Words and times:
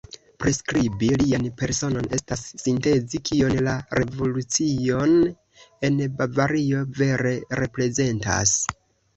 Priskribi 0.43 1.09
lian 1.23 1.43
personon 1.59 2.07
estas 2.17 2.45
sintezi 2.61 3.21
kion 3.31 3.53
la 3.67 3.75
revolucio 4.01 5.05
en 5.91 6.03
Bavario 6.23 6.83
vere 7.01 7.37
reprezentas. 7.65 8.59